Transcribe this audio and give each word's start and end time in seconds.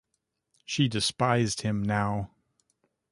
She 0.65 0.87
despised 0.87 1.61
him 1.61 1.83
now. 1.83 2.31